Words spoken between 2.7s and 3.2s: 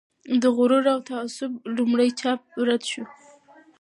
شو.